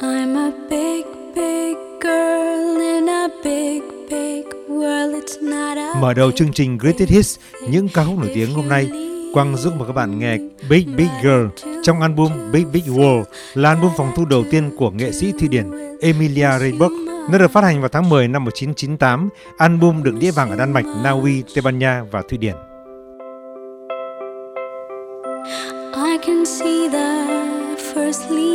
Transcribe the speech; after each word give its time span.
I'm 0.00 0.36
a 0.36 0.50
big, 0.70 1.04
big 1.34 1.76
girl 2.00 2.80
in 2.80 3.08
a 3.08 3.28
big, 3.44 3.82
big 4.10 4.44
world. 4.68 5.14
It's 5.14 5.42
not 5.42 5.76
a 5.78 6.00
Mở 6.00 6.14
đầu 6.14 6.30
chương 6.30 6.52
trình 6.52 6.78
Greatest 6.78 7.10
Hits, 7.10 7.38
những 7.68 7.88
ca 7.88 8.04
khúc 8.04 8.18
nổi 8.18 8.30
tiếng 8.34 8.54
hôm 8.54 8.68
nay, 8.68 8.90
Quang 9.32 9.56
giúp 9.56 9.72
mời 9.78 9.86
các 9.86 9.92
bạn 9.92 10.18
nghe 10.18 10.36
Big 10.70 10.96
Big 10.96 11.08
Girl 11.22 11.46
trong 11.82 12.00
album 12.00 12.52
Big 12.52 12.72
Big 12.72 12.82
World 12.82 13.24
là 13.54 13.68
album 13.68 13.90
phòng 13.96 14.12
thu 14.16 14.24
đầu 14.24 14.44
tiên 14.50 14.70
của 14.76 14.90
nghệ 14.90 15.12
sĩ 15.12 15.32
Thụy 15.32 15.48
Điển 15.48 15.70
Emilia 16.00 16.58
Rayburg. 16.60 16.92
Nó 17.30 17.38
được 17.38 17.50
phát 17.50 17.64
hành 17.64 17.80
vào 17.80 17.88
tháng 17.88 18.08
10 18.08 18.28
năm 18.28 18.44
1998, 18.44 19.28
album 19.58 20.02
được 20.02 20.14
đĩa 20.20 20.30
vàng 20.30 20.50
ở 20.50 20.56
Đan 20.56 20.72
Mạch, 20.72 20.86
Na 21.02 21.10
Uy, 21.10 21.42
Tây 21.54 21.62
Ban 21.62 21.78
Nha 21.78 22.02
và 22.10 22.22
Thụy 22.28 22.38
Điển. 22.38 22.54
I 25.94 26.18
can 26.26 26.46
see 26.46 26.88
the 26.88 27.26
first 27.94 28.28
leaf 28.30 28.47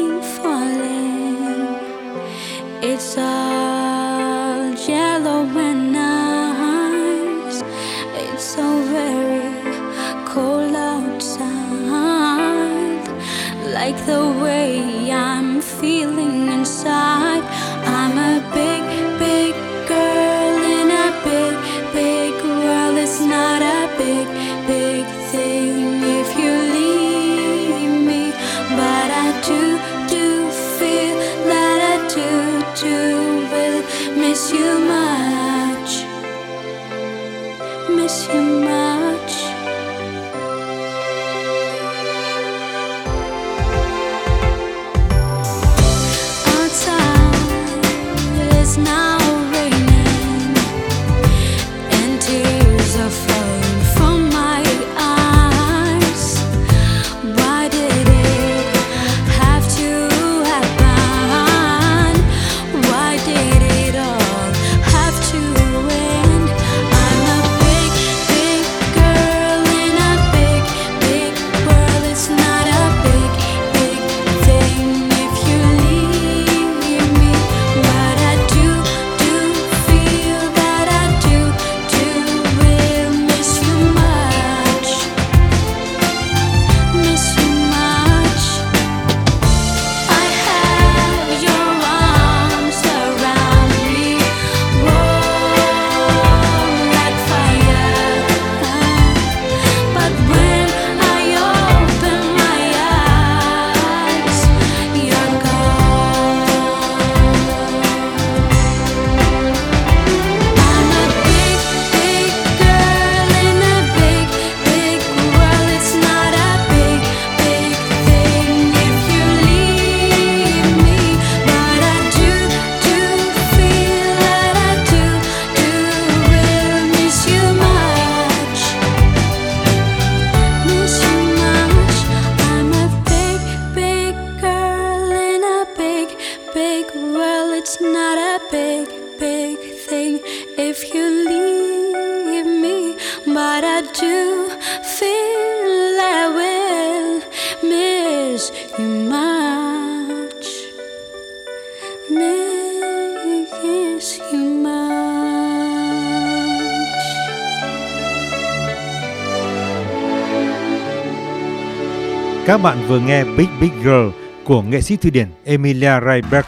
Các 162.54 162.62
bạn 162.62 162.88
vừa 162.88 163.00
nghe 163.00 163.24
Big 163.24 163.48
Big 163.62 163.72
Girl 163.84 164.08
của 164.44 164.62
nghệ 164.62 164.82
sĩ 164.82 164.96
Thụy 164.96 165.12
Điển 165.12 165.28
Emilia 165.46 165.92
Rybak. 166.00 166.48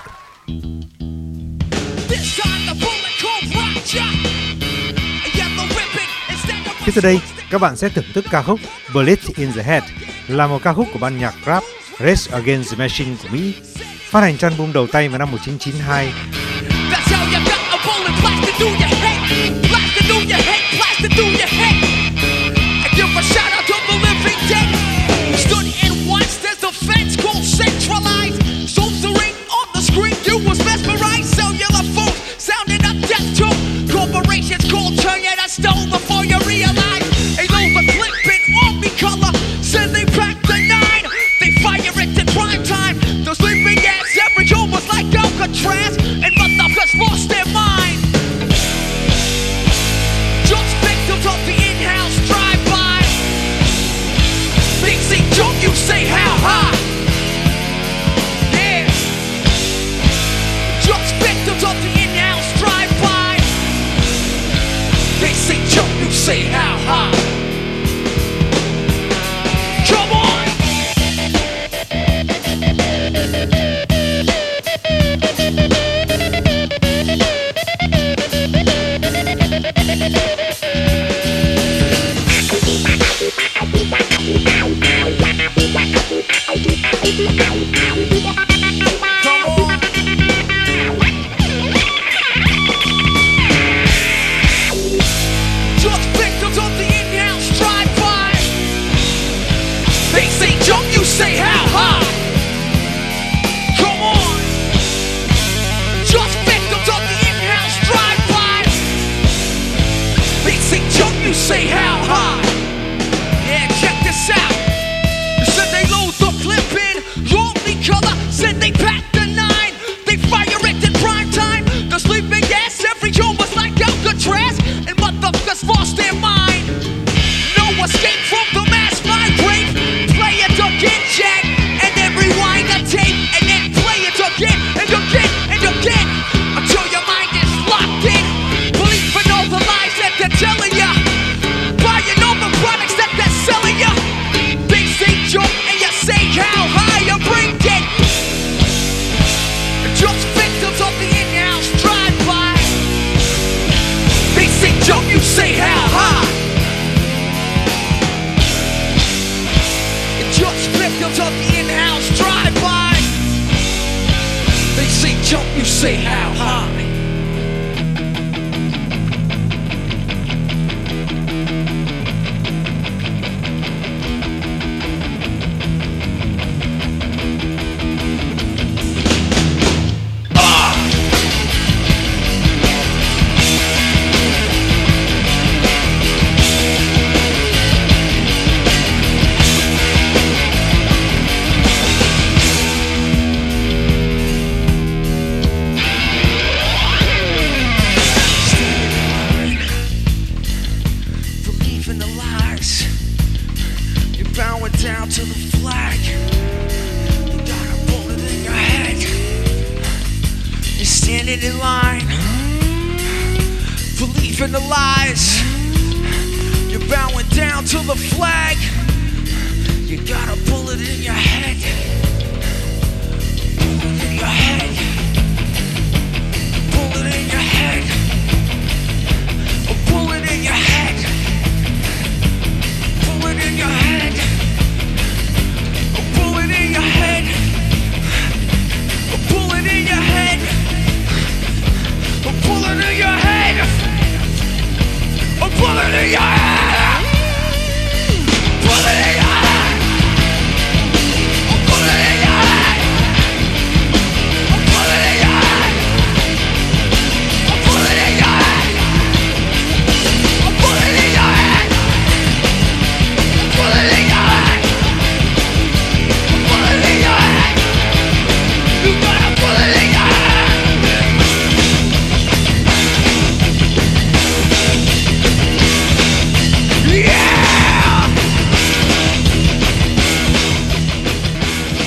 Tiếp 6.86 6.92
theo 6.92 7.02
đây, 7.04 7.20
các 7.52 7.62
bạn 7.62 7.76
sẽ 7.76 7.90
thưởng 7.90 8.06
thức 8.14 8.26
ca 8.32 8.42
khúc 8.42 8.60
Bullet 8.94 9.20
in 9.36 9.54
the 9.54 9.64
Head 9.64 9.84
là 10.28 10.48
một 10.48 10.64
ca 10.64 10.74
khúc 10.74 10.88
của 10.94 11.00
ban 11.00 11.20
nhạc 11.20 11.34
rap 11.46 11.64
Rage 12.00 12.32
Against 12.32 12.72
the 12.72 12.78
Machine 12.78 13.16
của 13.24 13.30
Mỹ, 13.32 13.54
phát 14.10 14.22
hành 14.22 14.38
trên 14.38 14.52
album 14.52 14.74
đầu 14.74 14.88
tay 14.88 15.10
vào 15.10 15.20
năm 15.20 15.32
1992. 15.32 16.14
That's 16.92 17.02
how 17.02 17.26
you 17.34 17.46
got 17.46 17.60
a 17.70 17.78
bullet 17.88 18.22
blasted 18.22 18.56
through 18.56 18.80
your 18.80 18.94
head, 19.02 19.52
blasted 19.70 20.04
through 20.08 20.32
your 20.32 20.46
head, 20.46 20.62
blasted 20.78 21.12
through 21.12 21.40
your 21.40 21.50
head. 21.50 21.85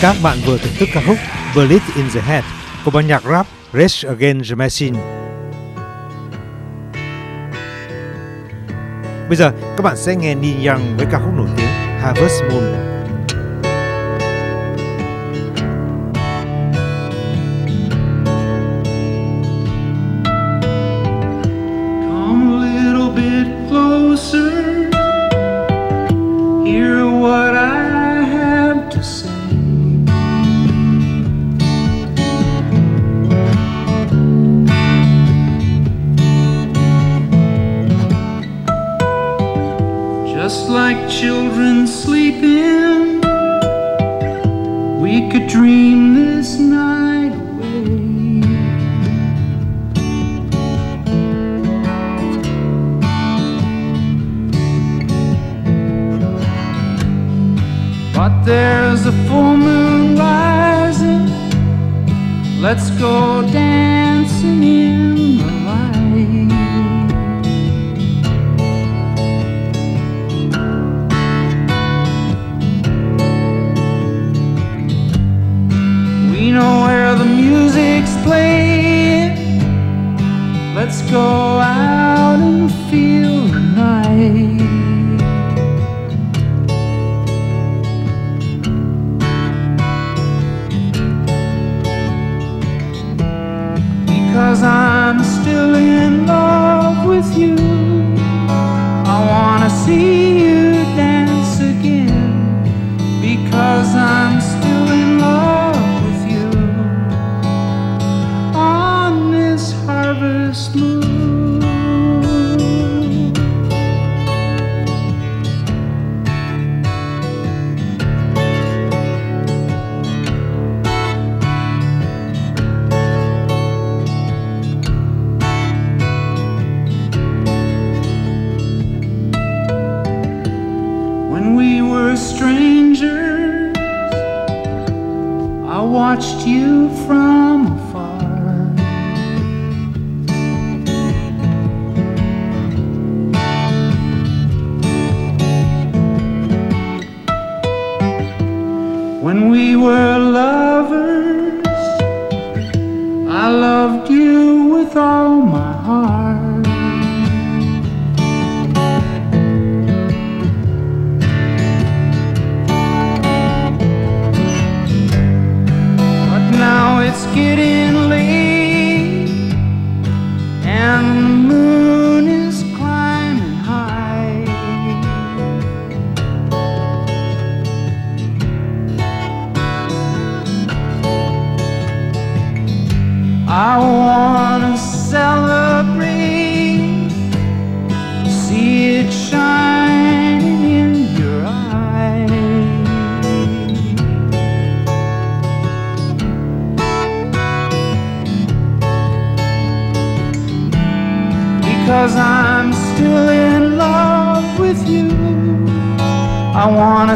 Các 0.09 0.17
bạn 0.23 0.39
vừa 0.47 0.59
thưởng 0.59 0.73
thức 0.79 0.89
ca 0.93 1.01
khúc 1.07 1.17
Bullet 1.55 1.83
in 1.97 2.05
the 2.15 2.21
Head 2.21 2.45
của 2.85 2.91
ban 2.91 3.07
nhạc 3.07 3.23
rap 3.25 3.47
Rage 3.73 4.09
Against 4.09 4.51
the 4.51 4.55
Machine. 4.55 4.99
Bây 9.29 9.37
giờ, 9.37 9.53
các 9.77 9.83
bạn 9.83 9.97
sẽ 9.97 10.17
nghe 10.17 10.35
Neil 10.35 10.69
Young 10.69 10.97
với 10.97 11.07
ca 11.11 11.19
khúc 11.19 11.35
nổi 11.37 11.49
tiếng 11.57 11.69
Harvest 12.01 12.43
Moon 12.43 12.98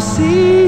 see 0.02 0.61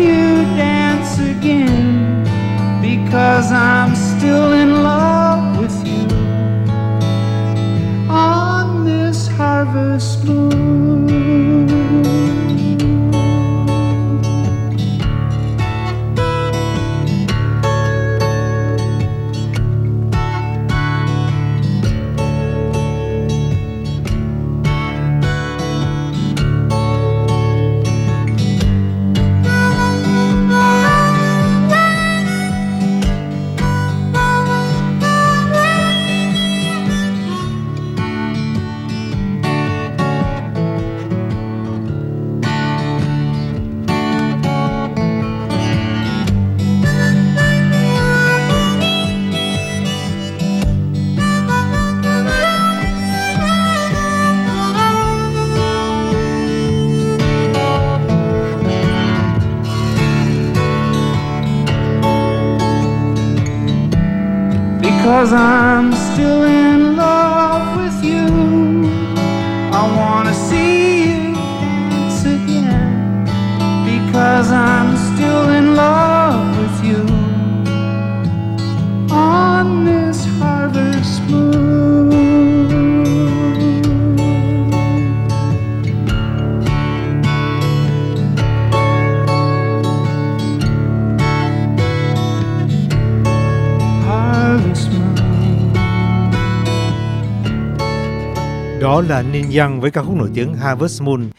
Đó 98.84 99.02
là 99.08 99.22
Ninh 99.22 99.58
Young 99.58 99.80
với 99.80 99.90
ca 99.90 100.02
khúc 100.02 100.16
nổi 100.16 100.30
tiếng 100.34 100.54
Harvest 100.54 101.02
Moon. 101.02 101.30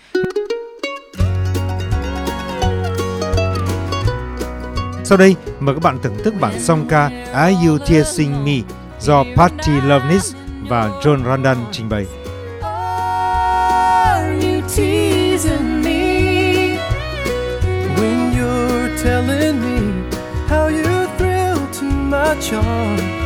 Sau 5.04 5.18
đây, 5.18 5.36
mời 5.60 5.76
các 5.76 5.84
bạn 5.84 6.00
thưởng 6.04 6.18
thức 6.24 6.34
bản 6.40 6.60
song 6.60 6.86
ca 6.90 7.10
Are 7.34 7.56
You 7.68 7.78
Teasing 7.78 8.46
Me 8.46 8.76
do 9.00 9.24
Patty 9.36 9.72
Loveness 9.84 10.36
và 10.70 10.90
John 11.02 11.26
Randall 11.26 11.60
trình 11.72 11.90
bày. 11.90 12.06
Telling 19.04 19.62
me 19.62 20.10
how 20.50 20.68
you 20.68 21.08
thrill 21.18 21.58
to 21.80 21.86
my 21.86 22.42
charm 22.42 23.25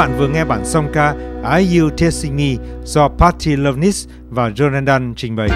Bạn 0.00 0.18
vừa 0.18 0.28
nghe 0.28 0.44
bản 0.44 0.64
song 0.64 0.90
ca 0.92 1.14
Are 1.44 1.78
You 1.78 1.90
Testing 1.90 2.36
Me 2.36 2.64
do 2.84 3.08
Patty 3.08 3.56
Loveness 3.56 4.08
và 4.30 4.48
Jonathan 4.48 5.14
trình 5.16 5.36
bày. 5.36 5.48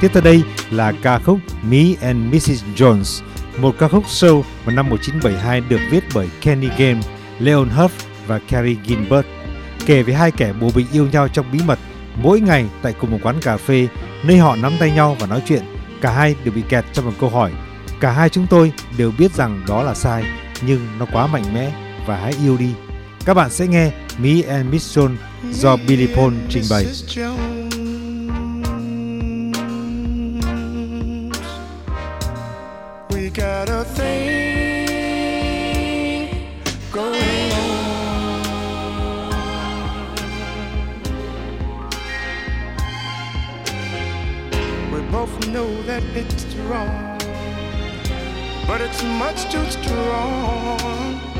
Tiếp 0.00 0.08
tới 0.12 0.22
đây 0.22 0.42
là 0.70 0.92
ca 1.02 1.18
khúc 1.18 1.38
Me 1.70 1.84
and 2.02 2.34
Mrs. 2.34 2.64
Jones, 2.76 3.22
một 3.58 3.74
ca 3.78 3.88
khúc 3.88 4.04
soul 4.06 4.40
vào 4.64 4.76
năm 4.76 4.90
1972 4.90 5.60
được 5.60 5.80
viết 5.90 6.04
bởi 6.14 6.28
Kenny 6.40 6.68
Game, 6.78 7.00
Leon 7.38 7.66
Huff 7.76 7.88
và 8.26 8.40
Carrie 8.50 8.76
Gilbert, 8.86 9.26
kể 9.86 10.02
về 10.02 10.14
hai 10.14 10.30
kẻ 10.30 10.52
bố 10.60 10.70
bị 10.76 10.86
yêu 10.92 11.06
nhau 11.12 11.28
trong 11.28 11.46
bí 11.52 11.58
mật 11.66 11.78
mỗi 12.16 12.40
ngày 12.40 12.66
tại 12.82 12.94
cùng 13.00 13.10
một 13.10 13.18
quán 13.22 13.36
cà 13.42 13.56
phê 13.56 13.88
nơi 14.22 14.38
họ 14.38 14.56
nắm 14.56 14.72
tay 14.80 14.90
nhau 14.90 15.16
và 15.20 15.26
nói 15.26 15.42
chuyện. 15.46 15.62
Cả 16.00 16.10
hai 16.10 16.36
đều 16.44 16.54
bị 16.54 16.62
kẹt 16.68 16.84
trong 16.92 17.04
một 17.04 17.12
câu 17.20 17.30
hỏi. 17.30 17.52
Cả 18.00 18.10
hai 18.10 18.28
chúng 18.28 18.46
tôi 18.50 18.72
đều 18.98 19.12
biết 19.18 19.34
rằng 19.34 19.62
đó 19.68 19.82
là 19.82 19.94
sai, 19.94 20.24
nhưng 20.66 20.80
nó 20.98 21.06
quá 21.12 21.26
mạnh 21.26 21.44
mẽ 21.54 21.83
và 22.06 22.16
hãy 22.16 22.32
yêu 22.42 22.56
đi. 22.56 22.72
Các 23.24 23.34
bạn 23.34 23.50
sẽ 23.50 23.66
nghe 23.66 23.90
Me 24.18 24.30
and 24.48 24.66
Miss 24.72 24.98
Jones 24.98 25.16
do 25.52 25.76
Billy 25.88 26.06
Paul 26.16 26.32
trình 26.48 26.64
bày. 26.70 26.86
Got 33.36 33.68
a 33.68 33.84
thing 33.84 35.08
going 36.92 37.52
on. 37.52 38.42
We 44.92 45.00
both 45.12 45.48
know 45.52 45.82
that 45.86 46.02
it's 46.14 46.54
wrong, 46.68 47.18
but 48.68 48.80
it's 48.80 49.02
much 49.02 49.52
too 49.52 49.64
strong 49.70 51.33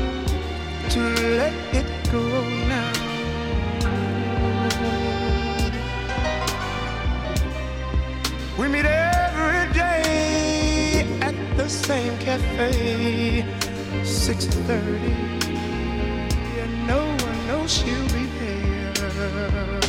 to 0.95 1.01
let 1.01 1.53
it 1.75 1.85
go 2.09 2.23
now. 2.69 2.93
We 8.57 8.69
meet 8.69 8.85
every 8.85 9.73
day 9.73 11.05
at 11.19 11.35
the 11.57 11.67
same 11.67 12.17
cafe, 12.19 13.43
6:30, 14.03 15.11
and 16.63 16.73
no 16.87 17.01
one 17.25 17.39
knows 17.47 17.69
she'll 17.77 18.09
be 18.17 18.25
there. 18.39 19.81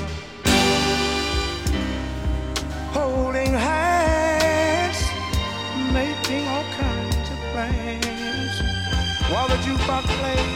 Holding 2.99 3.55
hands, 3.69 5.01
making 6.01 6.42
all 6.53 6.66
kinds 6.85 7.27
of 7.35 7.38
plans, 7.53 8.55
while 9.31 9.49
the 9.53 9.59
jukebox 9.64 10.05
plays 10.21 10.56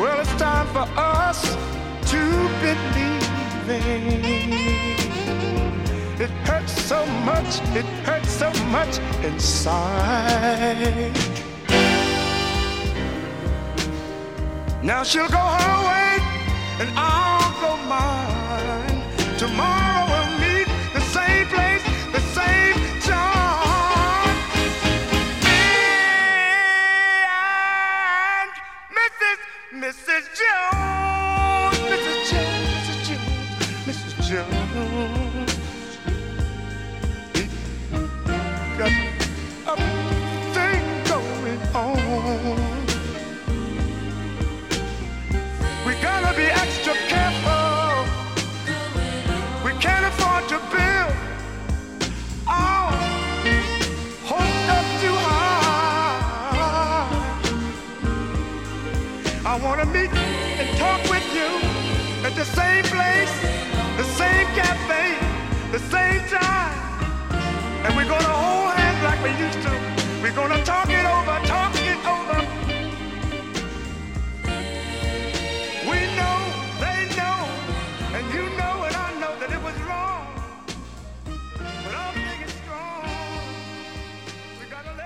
Well, 0.00 0.18
it's 0.18 0.34
time 0.36 0.66
for 0.68 0.88
us 0.96 1.42
to 2.10 2.20
believe. 2.62 3.20
It 6.18 6.30
hurts 6.48 6.72
so 6.72 7.04
much, 7.26 7.60
it 7.76 7.84
hurts 8.06 8.30
so 8.30 8.50
much 8.70 8.98
inside. 9.22 11.12
Now 14.82 15.02
she'll 15.02 15.28
go 15.28 15.36
her 15.36 15.78
way, 15.90 16.18
and 16.80 16.88
I'll 16.96 17.52
go 17.60 17.76
mine. 17.86 19.02
Tomorrow 19.36 19.79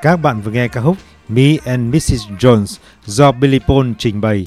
Các 0.04 0.16
bạn 0.16 0.40
vừa 0.40 0.50
nghe 0.50 0.68
ca 0.68 0.80
khúc 0.80 0.96
Me 1.28 1.56
and 1.64 1.94
Mrs. 1.94 2.28
Jones 2.38 2.76
do 3.04 3.32
Billy 3.32 3.58
Paul 3.68 3.92
trình 3.98 4.20
bày. 4.20 4.44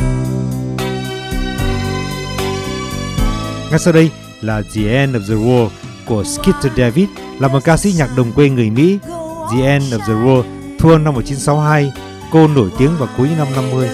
Ngay 3.70 3.80
sau 3.80 3.94
đây 3.94 4.10
là 4.42 4.62
The 4.76 4.82
End 4.94 5.16
of 5.16 5.22
the 5.28 5.36
World 5.36 5.70
của 6.06 6.24
Skeeter 6.24 6.72
David 6.78 7.10
là 7.40 7.48
một 7.48 7.60
ca 7.64 7.78
sĩ 7.78 7.94
nhạc 7.98 8.10
đồng 8.18 8.32
quê 8.32 8.50
người 8.50 8.70
Mỹ. 8.70 9.00
The 9.52 9.66
End 9.66 9.94
of 9.94 10.00
the 10.00 10.14
World 10.14 10.44
thua 10.80 10.98
năm 10.98 11.14
1962, 11.14 11.92
cô 12.32 12.48
nổi 12.48 12.70
tiếng 12.78 12.98
vào 12.98 13.10
cuối 13.18 13.30
năm 13.38 13.48
50. 13.56 13.90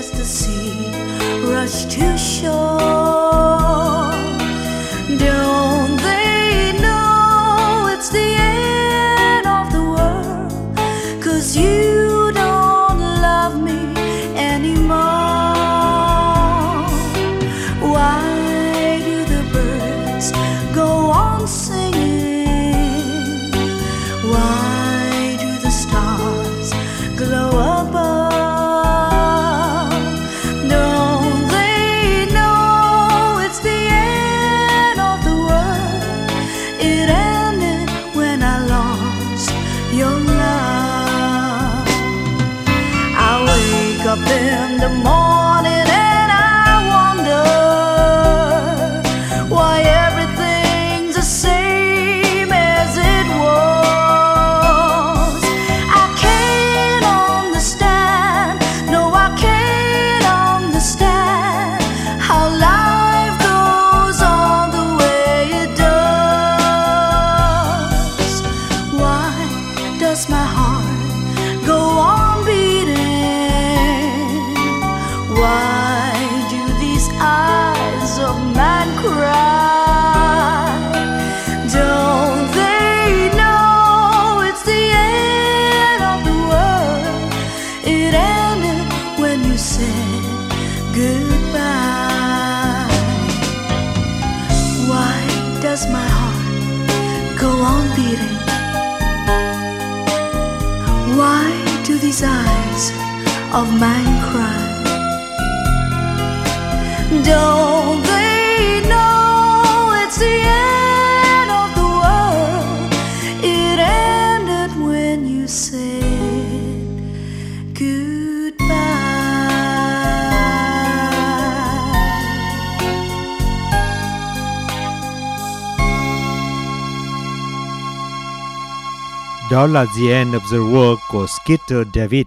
Đó 129.63 129.67
là 129.67 129.85
The 129.85 130.13
End 130.13 130.35
of 130.35 130.39
the 130.51 130.57
World 130.57 130.95
của 131.11 131.25
Skeeter 131.27 131.87
David. 131.95 132.23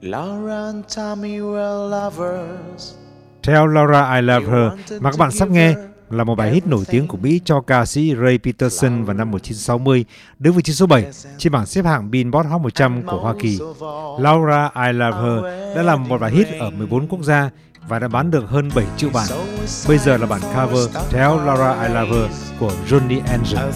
Laura 0.00 0.64
and 0.64 0.96
Tommy 0.96 1.38
were 1.38 1.90
lovers. 1.90 2.94
Theo 3.42 3.66
Laura 3.66 4.14
I 4.16 4.22
Love 4.22 4.46
Her 4.46 5.00
mà 5.00 5.10
các 5.10 5.18
bạn 5.18 5.30
sắp 5.30 5.50
nghe 5.50 5.74
là 6.10 6.24
một 6.24 6.34
bài 6.34 6.50
hit 6.50 6.66
nổi 6.66 6.84
tiếng 6.88 7.06
của 7.06 7.16
Mỹ 7.16 7.40
cho 7.44 7.60
ca 7.60 7.86
sĩ 7.86 8.14
Ray 8.22 8.38
Peterson 8.38 9.04
vào 9.04 9.16
năm 9.16 9.30
1960, 9.30 10.04
đứng 10.38 10.54
vị 10.54 10.62
trí 10.62 10.72
số 10.72 10.86
7 10.86 11.06
trên 11.38 11.52
bảng 11.52 11.66
xếp 11.66 11.84
hạng 11.84 12.10
Billboard 12.10 12.48
Hot 12.48 12.60
100 12.60 13.02
của 13.06 13.20
Hoa 13.20 13.34
Kỳ. 13.40 13.58
Laura 14.18 14.70
I 14.86 14.92
Love 14.92 15.18
Her 15.22 15.44
đã 15.76 15.82
làm 15.82 16.08
một 16.08 16.20
bài 16.20 16.30
hit 16.30 16.48
ở 16.58 16.70
14 16.70 17.08
quốc 17.08 17.22
gia 17.22 17.50
và 17.88 17.98
đã 17.98 18.08
bán 18.08 18.30
được 18.30 18.50
hơn 18.50 18.70
7 18.74 18.84
triệu 18.96 19.10
bản. 19.12 19.28
Bây 19.88 19.98
giờ 19.98 20.16
là 20.16 20.26
bản 20.26 20.40
cover 20.40 20.96
Tell 21.12 21.46
Laura 21.46 21.82
I 21.82 21.88
Love 21.94 22.18
Her 22.18 22.30
của 22.60 22.72
Johnny 22.88 23.20
Angel. 23.30 23.72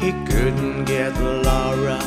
He 0.00 0.12
couldn't 0.12 0.84
get 0.86 1.12
Laura 1.44 1.98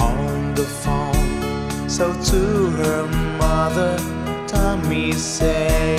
on 0.00 0.54
the 0.56 0.64
phone. 0.64 1.88
So 1.88 2.04
to 2.04 2.70
her 2.78 3.06
mother, 3.38 4.00
Tommy 4.48 5.12
say, 5.12 5.98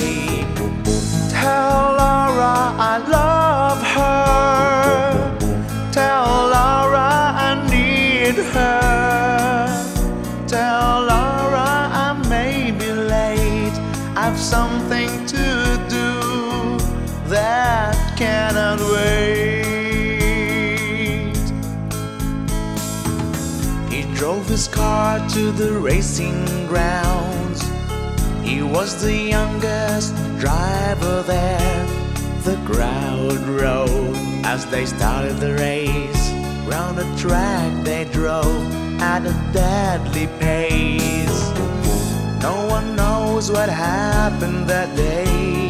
Tell 1.32 1.94
Laura 1.96 2.74
I 2.78 2.98
love 3.08 3.82
her. 3.82 4.69
Cannot 18.20 18.78
wait. 18.92 19.64
He 23.90 24.02
drove 24.14 24.46
his 24.46 24.68
car 24.68 25.26
to 25.30 25.50
the 25.52 25.72
racing 25.72 26.44
grounds. 26.66 27.62
He 28.42 28.60
was 28.60 29.00
the 29.00 29.16
youngest 29.36 30.14
driver 30.38 31.22
there. 31.22 31.86
The 32.42 32.58
crowd 32.70 33.40
rose 33.62 34.18
as 34.44 34.66
they 34.66 34.84
started 34.84 35.36
the 35.38 35.54
race. 35.54 36.24
Round 36.68 36.98
the 36.98 37.08
track 37.16 37.72
they 37.84 38.04
drove 38.12 38.62
at 39.00 39.24
a 39.24 39.34
deadly 39.54 40.26
pace. 40.38 41.40
No 42.42 42.66
one 42.68 42.94
knows 42.96 43.50
what 43.50 43.70
happened 43.70 44.68
that 44.68 44.94
day. 44.94 45.69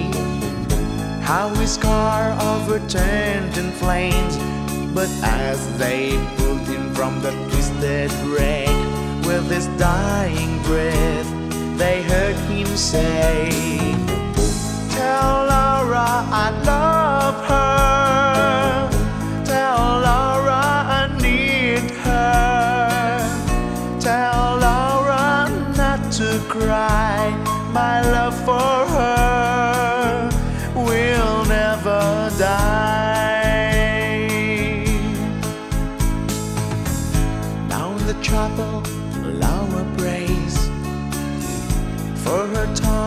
How 1.31 1.49
his 1.51 1.77
car 1.77 2.37
overturned 2.43 3.57
in 3.57 3.71
flames. 3.71 4.37
But 4.93 5.09
as 5.23 5.61
they 5.79 6.19
pulled 6.37 6.67
him 6.67 6.93
from 6.93 7.23
the 7.23 7.31
twisted 7.49 8.11
wreck 8.33 8.75
with 9.25 9.49
his 9.49 9.69
dying 9.79 10.61
breath, 10.65 11.31
they 11.79 12.03
heard 12.03 12.35
him 12.51 12.67
say, 12.77 13.49
Tell 14.91 15.47
Laura 15.47 16.09
I 16.43 16.63
love 16.67 17.10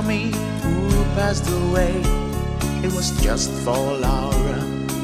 Tommy 0.04 0.32
who 0.63 1.04
passed 1.16 1.50
away. 1.50 1.96
It 2.84 2.92
was 2.94 3.12
just 3.24 3.50
for 3.63 3.98
Laura, 4.06 4.60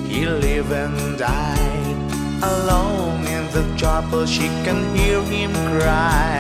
he 0.06 0.26
lived 0.26 0.74
and 0.74 1.18
died. 1.18 1.98
Alone 2.44 3.26
in 3.26 3.46
the 3.56 3.64
chapel, 3.78 4.26
she 4.26 4.48
can 4.66 4.94
hear 4.98 5.22
him 5.24 5.54
cry. 5.80 6.40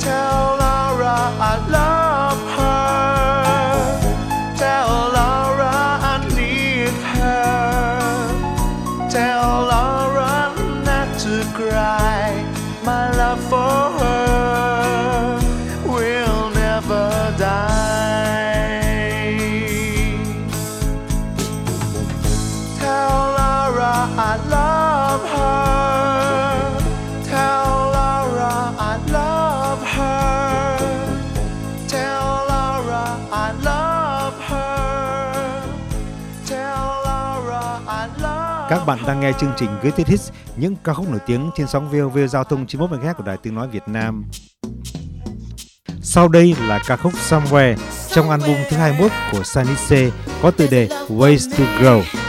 Tell 0.00 0.56
Laura 0.64 1.16
I 1.50 1.66
love 1.68 2.09
Các 38.70 38.86
bạn 38.86 38.98
đang 39.06 39.20
nghe 39.20 39.32
chương 39.40 39.52
trình 39.56 39.70
Greatest 39.80 40.08
Hits, 40.08 40.30
những 40.56 40.76
ca 40.84 40.92
khúc 40.92 41.08
nổi 41.08 41.18
tiếng 41.26 41.50
trên 41.56 41.66
sóng 41.66 41.90
VOV 41.90 42.18
Giao 42.28 42.44
thông 42.44 42.66
91 42.66 43.00
MHz 43.00 43.14
của 43.14 43.22
Đài 43.22 43.36
Tiếng 43.36 43.54
Nói 43.54 43.68
Việt 43.68 43.82
Nam. 43.86 44.24
Sau 46.02 46.28
đây 46.28 46.54
là 46.60 46.80
ca 46.86 46.96
khúc 46.96 47.12
Somewhere 47.12 47.76
trong 48.08 48.30
album 48.30 48.56
thứ 48.70 48.76
21 48.76 49.12
của 49.32 49.42
Sanice 49.42 50.10
có 50.42 50.50
tựa 50.50 50.66
đề 50.66 50.88
Ways 51.08 51.50
to 51.58 51.64
Grow. 51.80 52.19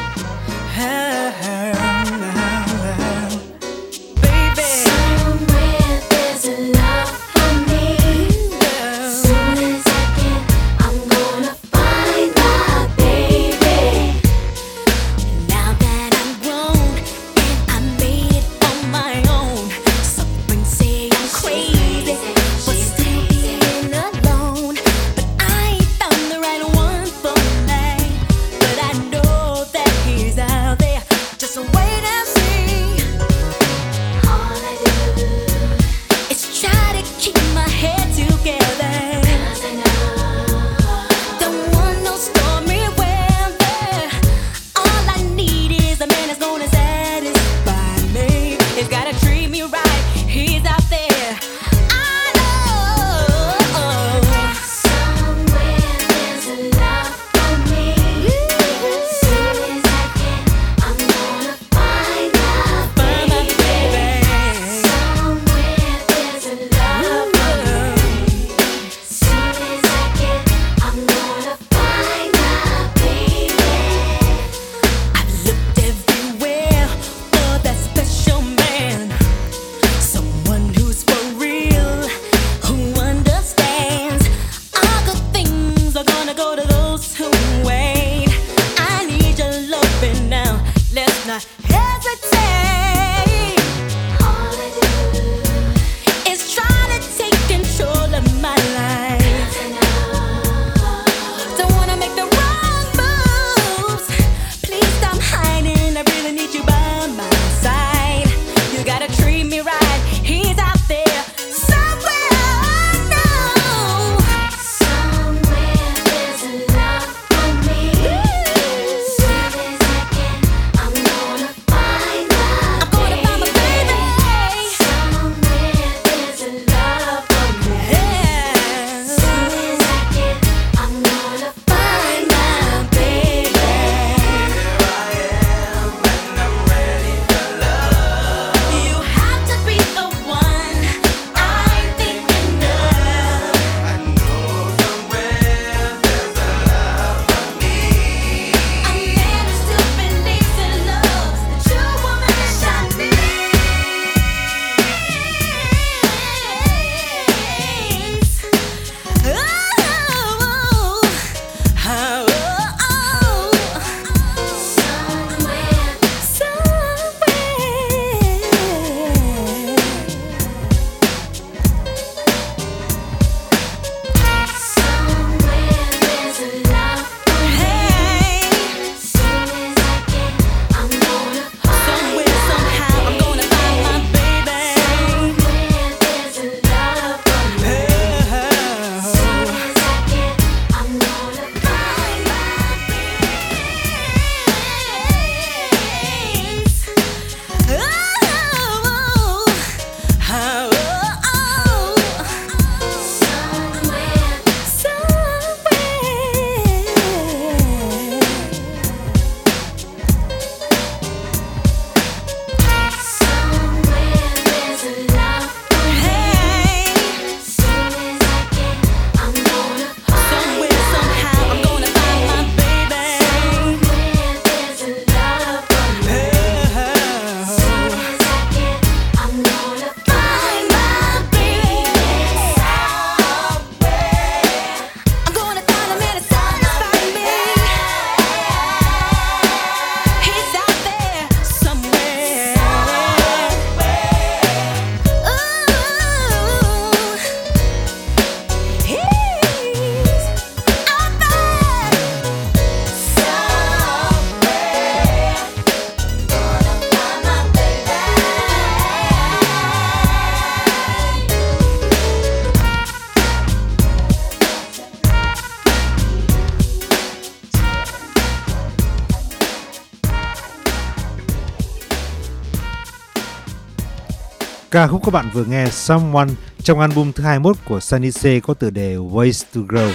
Ca 274.72 274.88
khúc 274.88 275.02
các 275.06 275.12
bạn 275.12 275.30
vừa 275.34 275.44
nghe 275.44 275.68
Someone 275.70 276.28
trong 276.64 276.80
album 276.80 277.12
thứ 277.12 277.24
21 277.24 277.56
của 277.66 277.80
Sunny 277.80 278.12
C 278.12 278.44
có 278.48 278.54
tựa 278.54 278.70
đề 278.70 278.96
Ways 278.96 279.44
to 279.56 279.62
Grow. 279.62 279.92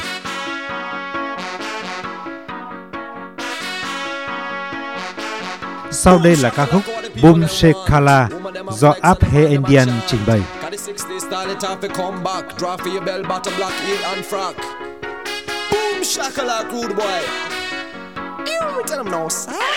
Sau 5.90 6.18
đây 6.24 6.36
là 6.36 6.50
ca 6.50 6.66
khúc 6.66 6.82
Boom 7.22 7.48
Shekala 7.48 8.28
do 8.70 8.94
Abhe 9.00 9.48
Indian 9.48 9.88
trình 10.06 10.20
bày. 10.26 10.42
Boom 15.72 16.02
Shakala, 16.04 16.62
crude 16.70 16.94
boy. 16.94 17.22
You 18.46 18.82
tell 18.88 19.04
him 19.04 19.12
no, 19.12 19.28
sir. 19.28 19.75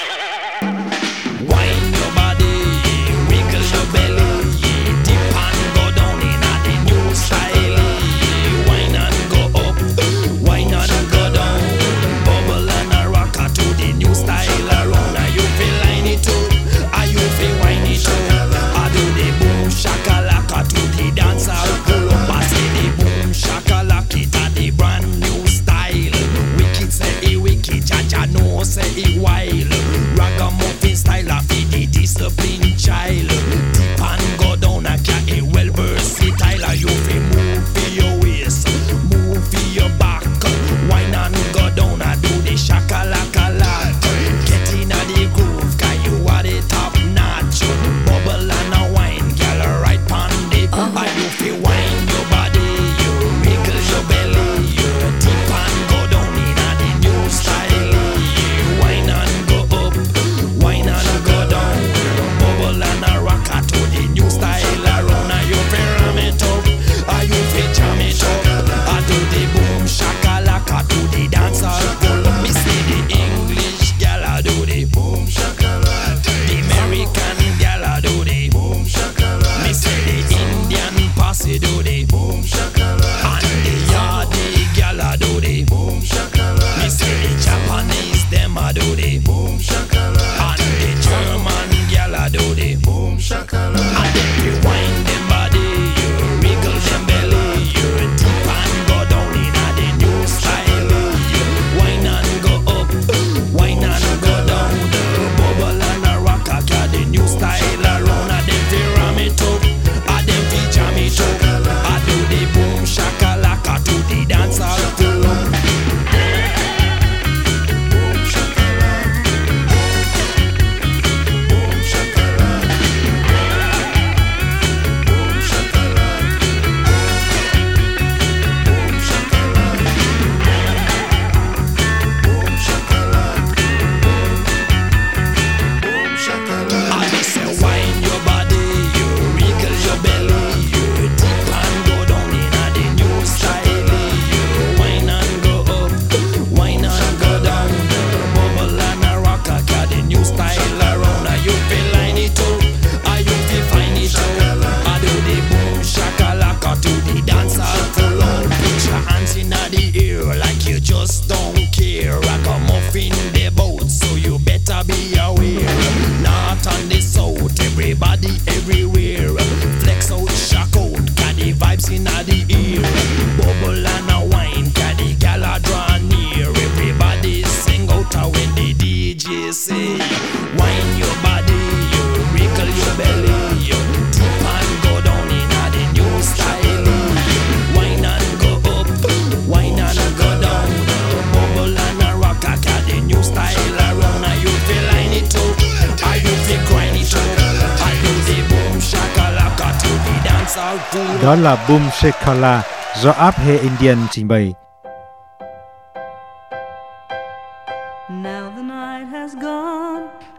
Đó 201.23 201.35
là 201.35 201.65
Boom 201.69 201.81
Shakala 201.93 202.63
do 202.95 203.11
Abhe 203.11 203.57
Indian 203.57 203.97
trình 204.11 204.27
bày. 204.27 204.53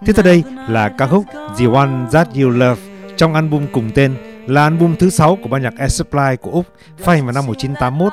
Tiếp 0.06 0.12
theo 0.12 0.24
đây 0.24 0.44
là 0.68 0.88
ca 0.88 1.06
khúc 1.06 1.24
The 1.58 1.66
One 1.74 1.90
That 2.12 2.28
You 2.34 2.50
Love 2.50 2.82
trong 3.16 3.34
album 3.34 3.66
cùng 3.72 3.90
tên 3.94 4.16
là 4.46 4.62
album 4.62 4.96
thứ 4.96 5.10
6 5.10 5.38
của 5.42 5.48
ban 5.48 5.62
nhạc 5.62 5.74
Air 5.78 5.92
Supply 5.92 6.36
của 6.40 6.50
Úc 6.50 6.66
phát 6.98 7.12
hành 7.12 7.24
vào 7.26 7.32
năm 7.32 7.46
1981. 7.46 8.12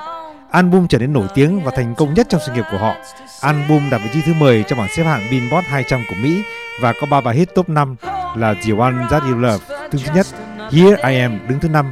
Album 0.52 0.88
trở 0.88 1.00
nên 1.00 1.14
nổi 1.14 1.28
tiếng 1.34 1.64
và 1.64 1.72
thành 1.76 1.96
công 1.96 2.14
nhất 2.14 2.28
trong 2.30 2.42
sự 2.46 2.52
nghiệp 2.52 2.66
của 2.72 2.78
họ. 2.78 2.96
Album 3.42 3.90
đạt 3.90 4.02
vị 4.04 4.10
trí 4.14 4.22
thứ 4.26 4.34
10 4.34 4.64
trong 4.64 4.80
bảng 4.80 4.90
xếp 4.98 5.04
hạng 5.04 5.28
Billboard 5.32 5.68
200 5.68 6.04
của 6.10 6.16
Mỹ 6.16 6.42
và 6.82 6.94
có 7.02 7.08
3 7.12 7.22
bài 7.22 7.36
hit 7.36 7.56
top 7.56 7.70
5 7.70 7.96
là 8.36 8.54
The 8.54 8.74
One 8.80 8.96
That 9.10 9.24
You 9.24 9.38
Love 9.38 9.66
đứng 9.92 10.02
thứ 10.06 10.14
nhất, 10.16 10.28
Here 10.72 11.10
I 11.10 11.20
Am 11.20 11.40
đứng 11.48 11.60
thứ 11.60 11.70
năm 11.70 11.92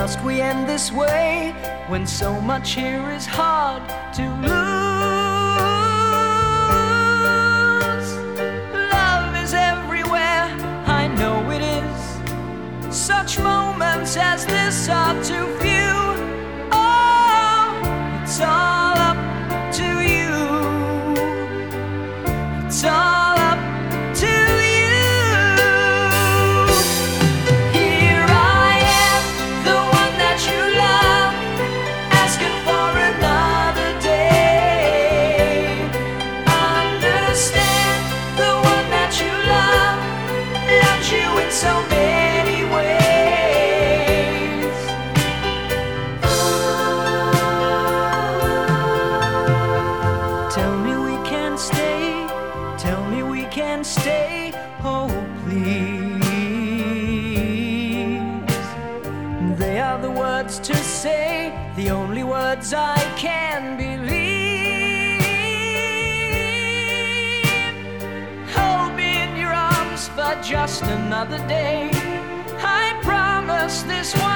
must 0.00 0.22
we 0.24 0.40
end 0.40 0.66
this 0.66 0.90
way 0.90 1.54
when 1.88 2.06
so 2.06 2.40
much 2.40 2.72
here 2.72 3.10
is 3.10 3.26
hard 3.26 3.82
to 4.14 4.22
lose? 4.46 4.50
Love 8.94 9.36
is 9.44 9.52
everywhere, 9.52 10.46
I 10.86 11.06
know 11.18 11.50
it 11.50 11.60
is. 11.60 12.96
Such 12.96 13.38
moments 13.40 14.16
as 14.16 14.46
this 14.46 14.88
are 14.88 15.22
too 15.22 15.46
few. 15.58 15.92
Oh, 16.72 18.22
it's 18.22 18.40
all. 18.40 18.99
Words 62.60 62.74
I 62.74 62.98
can 63.16 63.76
believe. 63.76 64.10
Hold 68.54 68.96
me 68.96 69.22
in 69.22 69.36
your 69.36 69.52
arms 69.52 70.08
for 70.08 70.34
just 70.42 70.82
another 70.82 71.38
day. 71.48 71.90
I 72.62 72.98
promise 73.02 73.82
this 73.82 74.14
one 74.14 74.29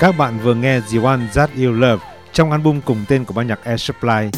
Các 0.00 0.16
bạn 0.18 0.38
vừa 0.42 0.54
nghe 0.54 0.80
The 0.80 0.98
One 1.02 1.20
That 1.34 1.50
You 1.56 1.72
Love 1.72 2.04
trong 2.32 2.50
album 2.50 2.80
cùng 2.80 3.04
tên 3.08 3.24
của 3.24 3.34
ban 3.34 3.46
nhạc 3.46 3.64
Air 3.64 3.80
Supply. 3.80 4.30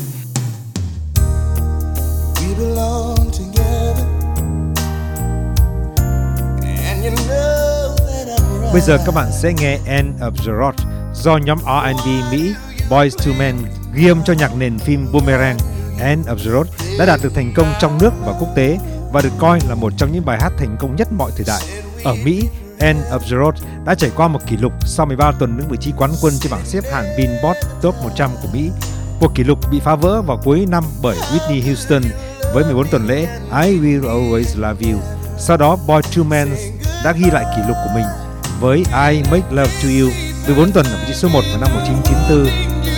Bây 8.72 8.80
giờ 8.80 8.98
các 9.06 9.14
bạn 9.14 9.30
sẽ 9.32 9.52
nghe 9.52 9.78
End 9.86 10.20
of 10.20 10.30
the 10.30 10.52
Road 10.60 10.74
do 11.14 11.36
nhóm 11.36 11.58
R&B 11.58 12.32
Mỹ 12.32 12.54
Boys 12.90 13.16
to 13.16 13.32
Men 13.38 13.56
ghi 13.94 14.08
âm 14.08 14.22
cho 14.24 14.32
nhạc 14.32 14.56
nền 14.58 14.78
phim 14.78 15.06
Boomerang. 15.12 15.56
End 16.00 16.28
of 16.28 16.36
the 16.36 16.50
Road 16.50 16.68
đã 16.98 17.06
đạt 17.06 17.20
được 17.22 17.34
thành 17.34 17.52
công 17.56 17.72
trong 17.80 17.98
nước 18.00 18.10
và 18.26 18.32
quốc 18.40 18.48
tế 18.56 18.78
và 19.12 19.20
được 19.20 19.32
coi 19.38 19.60
là 19.68 19.74
một 19.74 19.92
trong 19.96 20.12
những 20.12 20.24
bài 20.24 20.38
hát 20.40 20.52
thành 20.58 20.76
công 20.80 20.96
nhất 20.96 21.08
mọi 21.12 21.30
thời 21.36 21.44
đại. 21.48 21.62
Ở 22.04 22.14
Mỹ, 22.24 22.48
End 22.78 22.98
of 23.10 23.18
the 23.18 23.36
Road 23.36 23.54
đã 23.84 23.94
trải 23.94 24.10
qua 24.16 24.28
một 24.28 24.40
kỷ 24.46 24.56
lục 24.56 24.72
sau 24.86 25.06
13 25.06 25.32
tuần 25.38 25.56
đứng 25.58 25.68
vị 25.68 25.76
trí 25.80 25.92
quán 25.96 26.10
quân 26.22 26.34
trên 26.40 26.52
bảng 26.52 26.66
xếp 26.66 26.84
hạng 26.92 27.16
Billboard 27.16 27.58
Top 27.82 27.94
100 28.02 28.30
của 28.42 28.48
Mỹ. 28.52 28.70
Cuộc 29.20 29.34
kỷ 29.34 29.44
lục 29.44 29.58
bị 29.70 29.80
phá 29.80 29.94
vỡ 29.94 30.22
vào 30.22 30.40
cuối 30.44 30.66
năm 30.68 30.84
bởi 31.02 31.16
Whitney 31.16 31.66
Houston 31.66 32.02
với 32.54 32.64
14 32.64 32.88
tuần 32.88 33.06
lễ 33.06 33.20
I 33.62 33.78
Will 33.78 34.02
Always 34.02 34.60
Love 34.60 34.90
You. 34.90 34.98
Sau 35.38 35.56
đó, 35.56 35.76
Boy 35.86 35.96
Two 35.96 36.24
Men 36.24 36.48
đã 37.04 37.12
ghi 37.12 37.30
lại 37.30 37.44
kỷ 37.56 37.62
lục 37.68 37.76
của 37.84 37.90
mình 37.94 38.04
với 38.60 38.78
I 38.78 39.22
Make 39.30 39.46
Love 39.50 39.72
to 39.82 39.88
You 40.00 40.10
14 40.48 40.72
tuần 40.72 40.86
ở 40.86 40.96
vị 41.00 41.04
trí 41.06 41.14
số 41.14 41.28
1 41.28 41.40
vào 41.50 41.60
năm 41.60 41.70
1994. 41.74 42.97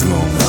as 0.00 0.08
long 0.08 0.28
as 0.36 0.47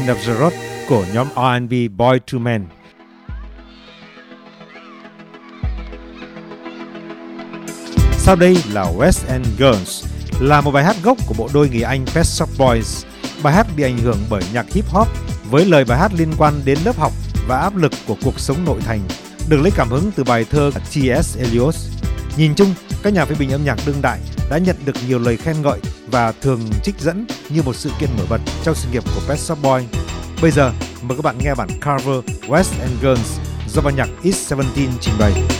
Ken 0.00 0.16
Navzarod 0.16 0.52
của 0.88 1.04
nhóm 1.14 1.28
R&B 1.34 1.72
Boy 1.96 2.18
to 2.32 2.38
Men. 2.38 2.66
Sau 8.18 8.36
đây 8.36 8.56
là 8.72 8.84
West 8.98 9.28
End 9.28 9.46
Girls, 9.58 10.04
là 10.40 10.60
một 10.60 10.70
bài 10.70 10.84
hát 10.84 10.96
gốc 11.02 11.18
của 11.26 11.34
bộ 11.38 11.48
đôi 11.54 11.68
người 11.68 11.82
Anh 11.82 12.06
Pet 12.14 12.26
Shop 12.26 12.48
Boys. 12.58 13.04
Bài 13.42 13.54
hát 13.54 13.66
bị 13.76 13.82
ảnh 13.82 13.98
hưởng 13.98 14.18
bởi 14.30 14.42
nhạc 14.52 14.66
hip 14.72 14.88
hop 14.88 15.08
với 15.50 15.64
lời 15.64 15.84
bài 15.84 15.98
hát 15.98 16.12
liên 16.14 16.32
quan 16.38 16.54
đến 16.64 16.78
lớp 16.84 16.96
học 16.96 17.12
và 17.48 17.56
áp 17.56 17.76
lực 17.76 17.92
của 18.06 18.16
cuộc 18.24 18.40
sống 18.40 18.64
nội 18.64 18.80
thành, 18.80 19.00
được 19.48 19.60
lấy 19.60 19.72
cảm 19.76 19.88
hứng 19.88 20.10
từ 20.16 20.24
bài 20.24 20.44
thơ 20.50 20.70
T.S. 20.94 21.38
Eliot. 21.38 21.74
Nhìn 22.36 22.54
chung, 22.54 22.74
các 23.02 23.12
nhà 23.12 23.24
phê 23.24 23.34
bình 23.38 23.50
âm 23.50 23.64
nhạc 23.64 23.78
đương 23.86 24.02
đại 24.02 24.20
đã 24.50 24.58
nhận 24.58 24.76
được 24.84 24.94
nhiều 25.08 25.18
lời 25.18 25.36
khen 25.36 25.62
ngợi 25.62 25.80
và 26.10 26.32
thường 26.32 26.60
trích 26.82 27.00
dẫn 27.00 27.26
như 27.48 27.62
một 27.62 27.76
sự 27.76 27.90
kiện 27.98 28.10
nổi 28.16 28.26
bật 28.30 28.40
trong 28.62 28.74
sự 28.74 28.88
nghiệp 28.92 29.04
của 29.14 29.20
Pet 29.28 29.38
Shop 29.38 29.58
Boy. 29.62 29.82
Bây 30.42 30.50
giờ, 30.50 30.72
mời 31.02 31.18
các 31.18 31.24
bạn 31.24 31.38
nghe 31.38 31.54
bản 31.54 31.68
cover 31.68 32.24
West 32.48 32.80
and 32.80 33.02
Girls 33.02 33.38
do 33.68 33.82
ban 33.82 33.96
nhạc 33.96 34.08
East 34.24 34.52
17 34.52 34.88
trình 35.00 35.14
bày. 35.18 35.59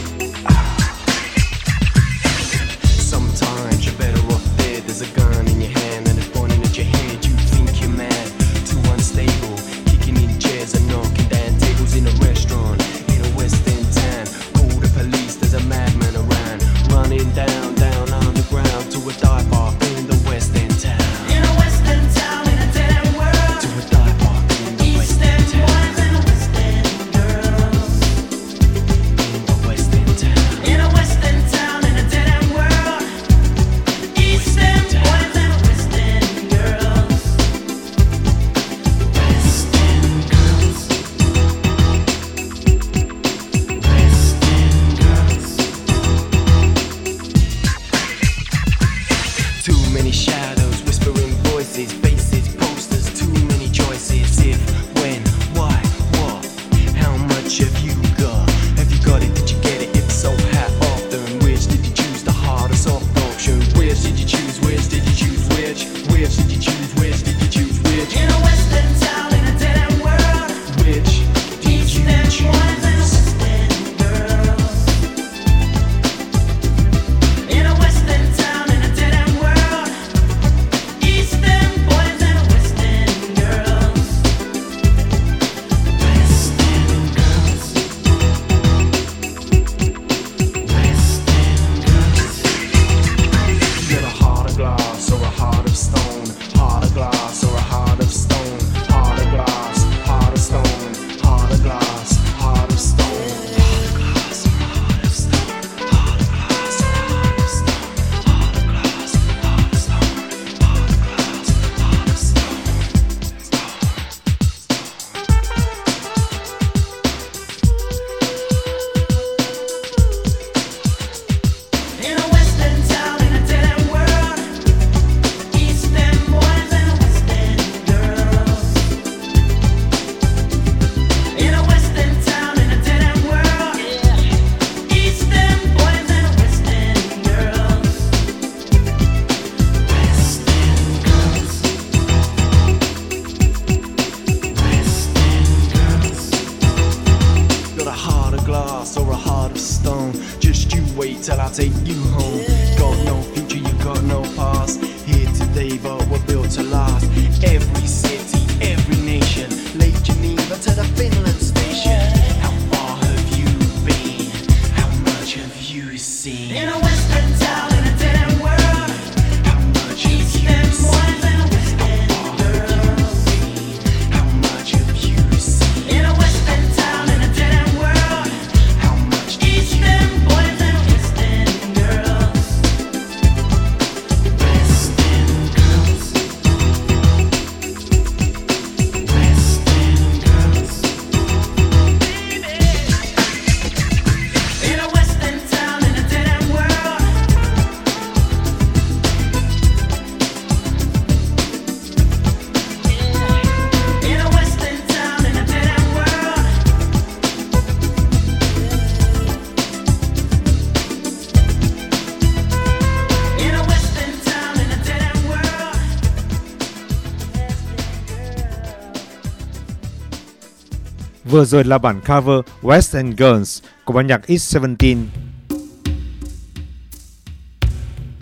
Vừa 221.41 221.45
rồi 221.45 221.63
là 221.63 221.77
bản 221.77 222.01
cover 222.07 222.39
West 222.61 222.97
End 222.97 223.19
Girls 223.19 223.63
của 223.85 223.93
ban 223.93 224.07
nhạc 224.07 224.21
X17. 224.27 224.97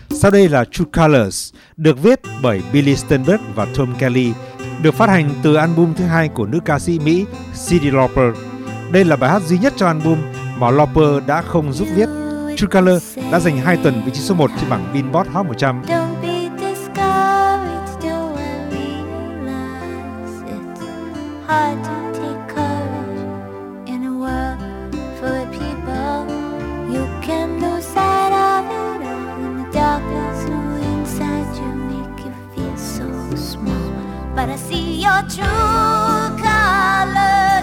Sau 0.10 0.32
đây 0.32 0.50
là 0.50 0.66
True 0.72 0.86
Colors, 0.98 1.54
được 1.78 2.04
viết 2.04 2.20
bởi 2.42 2.62
Billy 2.74 2.96
Steinberg 2.96 3.42
và 3.56 3.68
Tom 3.78 3.96
Kelly, 4.00 4.34
được 4.82 4.94
phát 4.96 5.10
hành 5.10 5.30
từ 5.44 5.56
album 5.56 5.94
thứ 5.94 6.04
hai 6.04 6.28
của 6.28 6.46
nữ 6.46 6.60
ca 6.66 6.80
sĩ 6.80 7.00
Mỹ 7.00 7.26
Cyndi 7.68 7.92
Lauper. 7.92 8.36
Đây 8.92 9.06
là 9.06 9.16
bài 9.16 9.30
hát 9.30 9.42
duy 9.42 9.58
nhất 9.58 9.74
cho 9.78 9.88
album 9.88 10.18
mà 10.58 10.72
Lauper 10.72 11.28
đã 11.28 11.42
không 11.42 11.74
giúp 11.74 11.88
viết. 11.96 12.10
True 12.58 12.80
Colors 12.80 13.18
đã 13.32 13.40
giành 13.40 13.58
2 13.58 13.78
tuần 13.78 14.02
vị 14.06 14.12
trí 14.16 14.22
số 14.22 14.36
1 14.36 14.52
trên 14.60 14.70
bảng 14.70 14.94
Billboard 14.94 15.30
Hot 15.30 15.46
100. 15.46 15.82
Hard 21.48 21.88
to 21.88 22.09
but 34.40 34.50
I 34.50 34.56
see 34.56 35.02
your 35.02 35.22
true 35.24 36.30
colors. 36.40 37.59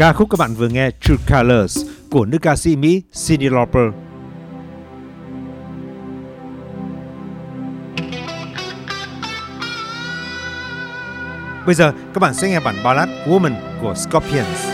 Ca 0.00 0.12
khúc 0.12 0.30
các 0.30 0.36
bạn 0.38 0.54
vừa 0.54 0.68
nghe, 0.68 0.90
True 1.00 1.16
Colors, 1.28 1.78
của 2.10 2.24
nữ 2.24 2.38
ca 2.42 2.56
sĩ 2.56 2.76
Mỹ 2.76 3.02
Cyndi 3.26 3.48
Lauper. 3.48 3.82
Bây 11.66 11.74
giờ, 11.74 11.92
các 12.14 12.20
bạn 12.20 12.34
sẽ 12.34 12.48
nghe 12.48 12.60
bản 12.60 12.74
ballad 12.84 13.08
Woman 13.26 13.54
của 13.82 13.94
Scorpions. 13.94 14.69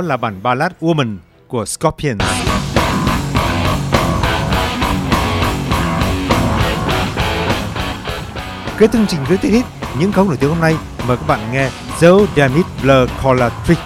Đó 0.00 0.06
là 0.06 0.16
bản 0.16 0.42
ballad 0.42 0.72
Woman 0.80 1.16
của 1.48 1.64
Scorpions. 1.64 2.20
Kết 8.78 8.92
thúc 8.92 8.92
chương 8.92 9.06
trình 9.08 9.20
với 9.28 9.36
tiết 9.36 9.48
hit 9.48 9.64
những 9.98 10.12
khấu 10.12 10.24
nổi 10.24 10.36
tiếng 10.36 10.50
hôm 10.50 10.60
nay, 10.60 10.76
mời 11.08 11.16
các 11.16 11.26
bạn 11.26 11.52
nghe 11.52 11.70
Joe 11.98 12.26
Damit 12.36 12.66
Blur 12.82 13.10
Collar 13.24 13.52
Trick. 13.66 13.80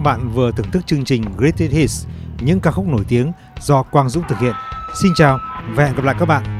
Các 0.00 0.04
bạn 0.04 0.30
vừa 0.34 0.52
thưởng 0.52 0.70
thức 0.72 0.86
chương 0.86 1.04
trình 1.04 1.22
Greatest 1.36 1.72
Hits, 1.72 2.06
những 2.40 2.60
ca 2.60 2.70
khúc 2.70 2.86
nổi 2.86 3.04
tiếng 3.08 3.32
do 3.60 3.82
Quang 3.82 4.08
Dũng 4.08 4.24
thực 4.28 4.38
hiện. 4.38 4.54
Xin 5.02 5.12
chào 5.14 5.38
và 5.74 5.84
hẹn 5.84 5.96
gặp 5.96 6.04
lại 6.04 6.14
các 6.18 6.26
bạn 6.26 6.59